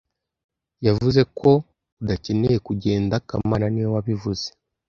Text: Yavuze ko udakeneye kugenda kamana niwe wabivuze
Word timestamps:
Yavuze 0.87 1.21
ko 1.39 1.49
udakeneye 2.01 2.57
kugenda 2.67 3.15
kamana 3.27 3.65
niwe 3.69 3.89
wabivuze 3.95 4.47